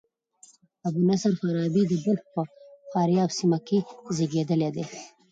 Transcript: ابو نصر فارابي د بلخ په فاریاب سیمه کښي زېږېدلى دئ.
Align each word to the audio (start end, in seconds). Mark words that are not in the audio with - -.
ابو 0.87 0.99
نصر 1.09 1.31
فارابي 1.39 1.83
د 1.87 1.93
بلخ 2.03 2.23
په 2.33 2.41
فاریاب 2.91 3.29
سیمه 3.39 3.57
کښي 3.67 3.79
زېږېدلى 4.15 4.69
دئ. 4.75 4.85